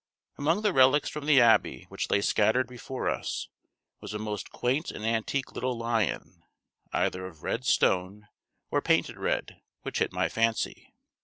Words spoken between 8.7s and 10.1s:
or painted red, which